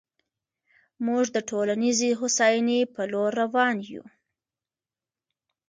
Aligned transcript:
موږ 1.05 1.23
د 1.35 1.37
ټولنیزې 1.49 2.09
هوساینې 2.19 2.79
په 2.93 3.01
لور 3.11 3.31
روان 3.41 3.75
یو. 3.91 4.05